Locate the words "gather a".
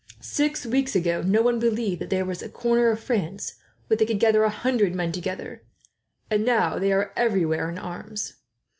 4.19-4.49